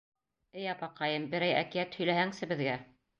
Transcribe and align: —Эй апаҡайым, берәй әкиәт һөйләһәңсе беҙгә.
—Эй 0.61 0.69
апаҡайым, 0.71 1.27
берәй 1.35 1.53
әкиәт 1.59 1.99
һөйләһәңсе 1.99 2.49
беҙгә. 2.53 2.75